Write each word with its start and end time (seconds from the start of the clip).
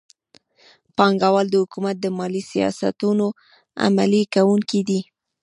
بانکونه 0.97 1.49
د 1.51 1.53
حکومت 1.63 1.95
د 2.01 2.05
مالي 2.17 2.41
سیاستونو 2.51 3.27
عملي 3.85 4.23
کوونکي 4.35 4.81
دي. 4.89 4.99